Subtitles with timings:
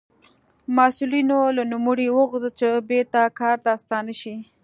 [0.75, 4.35] مسوولینو له نوموړي وغوښتل چې بېرته کار ته ستانه شي.